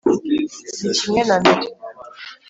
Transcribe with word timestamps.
ni 0.81 0.91
kimwe 0.99 1.21
na 1.27 1.35
mbere. 1.41 1.65